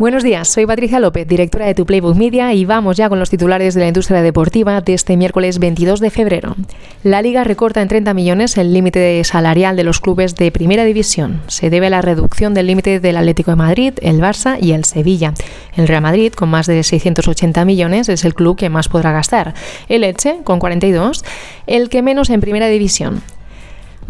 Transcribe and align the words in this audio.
Buenos 0.00 0.22
días, 0.22 0.48
soy 0.48 0.64
Patricia 0.64 0.98
López, 0.98 1.28
directora 1.28 1.66
de 1.66 1.74
Tu 1.74 1.84
Playbook 1.84 2.16
Media 2.16 2.54
y 2.54 2.64
vamos 2.64 2.96
ya 2.96 3.10
con 3.10 3.18
los 3.18 3.28
titulares 3.28 3.74
de 3.74 3.82
la 3.82 3.88
industria 3.88 4.22
deportiva 4.22 4.80
de 4.80 4.94
este 4.94 5.14
miércoles 5.18 5.58
22 5.58 6.00
de 6.00 6.08
febrero. 6.08 6.56
La 7.02 7.20
liga 7.20 7.44
recorta 7.44 7.82
en 7.82 7.88
30 7.88 8.14
millones 8.14 8.56
el 8.56 8.72
límite 8.72 9.22
salarial 9.24 9.76
de 9.76 9.84
los 9.84 10.00
clubes 10.00 10.36
de 10.36 10.50
primera 10.52 10.84
división. 10.84 11.42
Se 11.48 11.68
debe 11.68 11.88
a 11.88 11.90
la 11.90 12.00
reducción 12.00 12.54
del 12.54 12.68
límite 12.68 12.98
del 12.98 13.18
Atlético 13.18 13.50
de 13.50 13.58
Madrid, 13.58 13.92
el 14.00 14.22
Barça 14.22 14.56
y 14.58 14.72
el 14.72 14.86
Sevilla. 14.86 15.34
El 15.76 15.86
Real 15.86 16.00
Madrid, 16.00 16.32
con 16.32 16.48
más 16.48 16.66
de 16.66 16.82
680 16.82 17.62
millones, 17.66 18.08
es 18.08 18.24
el 18.24 18.32
club 18.32 18.56
que 18.56 18.70
más 18.70 18.88
podrá 18.88 19.12
gastar. 19.12 19.52
El 19.90 20.04
Elche, 20.04 20.38
con 20.44 20.60
42, 20.60 21.26
el 21.66 21.90
que 21.90 22.00
menos 22.00 22.30
en 22.30 22.40
primera 22.40 22.68
división. 22.68 23.20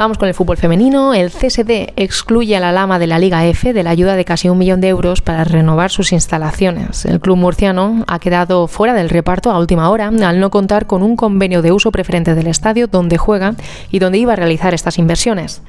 Vamos 0.01 0.17
con 0.17 0.29
el 0.29 0.35
fútbol 0.35 0.57
femenino. 0.57 1.13
El 1.13 1.31
CSD 1.31 1.93
excluye 1.97 2.57
a 2.57 2.61
la 2.61 2.73
Lama 2.73 2.99
de 2.99 3.07
la 3.07 3.19
Liga 3.19 3.45
F 3.45 3.75
de 3.75 3.83
la 3.83 3.91
ayuda 3.91 4.17
de 4.17 4.25
casi 4.25 4.49
un 4.49 4.57
millón 4.57 4.81
de 4.81 4.89
euros 4.89 5.21
para 5.21 5.45
renovar 5.45 5.91
sus 5.91 6.13
instalaciones. 6.13 7.05
El 7.05 7.21
club 7.21 7.37
murciano 7.37 8.03
ha 8.07 8.19
quedado 8.19 8.67
fuera 8.67 8.95
del 8.95 9.11
reparto 9.11 9.51
a 9.51 9.59
última 9.59 9.91
hora 9.91 10.09
al 10.09 10.41
no 10.41 10.49
contar 10.49 10.87
con 10.87 11.03
un 11.03 11.17
convenio 11.17 11.61
de 11.61 11.73
uso 11.73 11.93
preferente 11.93 12.35
del 12.35 12.47
estadio 12.47 12.87
donde 12.87 13.19
juega 13.19 13.57
y 13.91 13.99
donde 13.99 14.17
iba 14.17 14.33
a 14.33 14.37
realizar 14.37 14.73
estas 14.73 14.97
inversiones. 14.97 15.61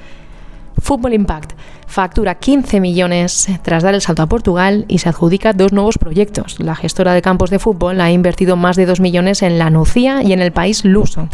Fútbol 0.77 1.13
Impact 1.13 1.51
factura 1.85 2.35
15 2.35 2.79
millones 2.79 3.49
tras 3.63 3.83
dar 3.83 3.95
el 3.95 4.01
salto 4.01 4.21
a 4.21 4.27
Portugal 4.27 4.85
y 4.87 4.99
se 4.99 5.09
adjudica 5.09 5.51
dos 5.51 5.73
nuevos 5.73 5.97
proyectos. 5.97 6.57
La 6.59 6.75
gestora 6.75 7.13
de 7.13 7.21
campos 7.21 7.49
de 7.49 7.59
fútbol 7.59 7.99
ha 7.99 8.09
invertido 8.11 8.55
más 8.55 8.77
de 8.77 8.85
2 8.85 9.01
millones 9.01 9.41
en 9.41 9.59
la 9.59 9.69
Nucía 9.69 10.23
y 10.23 10.31
en 10.31 10.41
el 10.41 10.53
país 10.53 10.85
luso. 10.85 11.27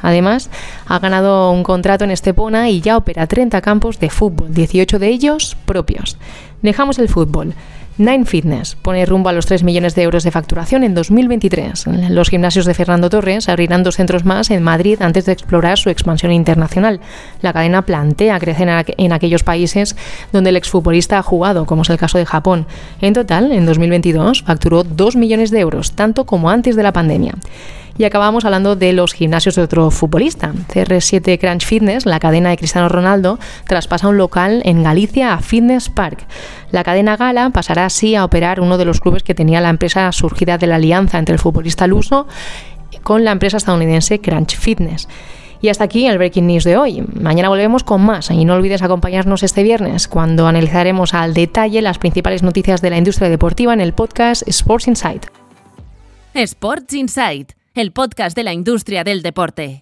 Además, 0.00 0.50
ha 0.86 0.98
ganado 0.98 1.50
un 1.50 1.62
contrato 1.62 2.04
en 2.04 2.10
Estepona 2.10 2.70
y 2.70 2.80
ya 2.80 2.96
opera 2.96 3.26
30 3.26 3.60
campos 3.60 3.98
de 3.98 4.10
fútbol, 4.10 4.52
18 4.52 4.98
de 4.98 5.08
ellos 5.08 5.56
propios. 5.66 6.18
Dejamos 6.62 6.98
el 6.98 7.08
fútbol. 7.08 7.54
Nine 7.98 8.26
Fitness 8.26 8.76
pone 8.76 9.06
rumbo 9.06 9.30
a 9.30 9.32
los 9.32 9.46
3 9.46 9.62
millones 9.62 9.94
de 9.94 10.02
euros 10.02 10.22
de 10.22 10.30
facturación 10.30 10.84
en 10.84 10.94
2023. 10.94 11.86
Los 12.10 12.28
gimnasios 12.28 12.66
de 12.66 12.74
Fernando 12.74 13.08
Torres 13.08 13.48
abrirán 13.48 13.84
dos 13.84 13.96
centros 13.96 14.26
más 14.26 14.50
en 14.50 14.62
Madrid 14.62 15.00
antes 15.00 15.24
de 15.24 15.32
explorar 15.32 15.78
su 15.78 15.88
expansión 15.88 16.30
internacional. 16.30 17.00
La 17.40 17.54
cadena 17.54 17.86
plantea 17.86 18.38
crecer 18.38 18.68
en 18.98 19.12
aquellos 19.12 19.44
países 19.44 19.96
donde 20.30 20.50
el 20.50 20.56
exfutbolista 20.56 21.16
ha 21.16 21.22
jugado, 21.22 21.64
como 21.64 21.82
es 21.82 21.90
el 21.90 21.96
caso 21.96 22.18
de 22.18 22.26
Japón. 22.26 22.66
En 23.00 23.14
total, 23.14 23.50
en 23.50 23.64
2022 23.64 24.42
facturó 24.42 24.84
2 24.84 25.16
millones 25.16 25.50
de 25.50 25.60
euros, 25.60 25.92
tanto 25.92 26.26
como 26.26 26.50
antes 26.50 26.76
de 26.76 26.82
la 26.82 26.92
pandemia. 26.92 27.32
Y 27.98 28.04
acabamos 28.04 28.44
hablando 28.44 28.76
de 28.76 28.92
los 28.92 29.14
gimnasios 29.14 29.54
de 29.54 29.62
otro 29.62 29.90
futbolista. 29.90 30.52
CR7 30.68 31.38
Crunch 31.38 31.64
Fitness, 31.64 32.04
la 32.04 32.20
cadena 32.20 32.50
de 32.50 32.58
Cristiano 32.58 32.88
Ronaldo, 32.90 33.38
traspasa 33.66 34.08
un 34.08 34.18
local 34.18 34.60
en 34.64 34.82
Galicia 34.82 35.32
a 35.32 35.38
Fitness 35.38 35.88
Park. 35.88 36.26
La 36.70 36.84
cadena 36.84 37.16
Gala 37.16 37.48
pasará 37.50 37.86
así 37.86 38.14
a 38.14 38.24
operar 38.24 38.60
uno 38.60 38.76
de 38.76 38.84
los 38.84 39.00
clubes 39.00 39.22
que 39.22 39.34
tenía 39.34 39.62
la 39.62 39.70
empresa 39.70 40.12
surgida 40.12 40.58
de 40.58 40.66
la 40.66 40.76
alianza 40.76 41.18
entre 41.18 41.32
el 41.32 41.38
futbolista 41.38 41.86
luso 41.86 42.26
con 43.02 43.24
la 43.24 43.32
empresa 43.32 43.56
estadounidense 43.56 44.20
Crunch 44.20 44.56
Fitness. 44.56 45.08
Y 45.62 45.68
hasta 45.68 45.84
aquí 45.84 46.06
el 46.06 46.18
Breaking 46.18 46.46
News 46.46 46.64
de 46.64 46.76
hoy. 46.76 47.02
Mañana 47.18 47.48
volvemos 47.48 47.82
con 47.82 48.04
más 48.04 48.30
y 48.30 48.44
no 48.44 48.54
olvides 48.54 48.82
acompañarnos 48.82 49.42
este 49.42 49.62
viernes 49.62 50.06
cuando 50.06 50.46
analizaremos 50.46 51.14
al 51.14 51.32
detalle 51.32 51.80
las 51.80 51.98
principales 51.98 52.42
noticias 52.42 52.82
de 52.82 52.90
la 52.90 52.98
industria 52.98 53.30
deportiva 53.30 53.72
en 53.72 53.80
el 53.80 53.94
podcast 53.94 54.46
Sports 54.46 54.86
Insight. 54.86 55.26
Sports 56.34 56.92
Insight 56.92 57.55
el 57.76 57.92
podcast 57.92 58.34
de 58.34 58.42
la 58.42 58.54
industria 58.54 59.04
del 59.04 59.22
deporte. 59.22 59.74